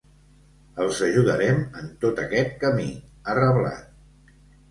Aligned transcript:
Els 0.85 1.01
ajudarem 1.07 1.59
en 1.83 1.91
tot 2.05 2.23
aquest 2.25 2.57
camí, 2.65 2.89
ha 3.33 3.37
reblat. 3.43 4.35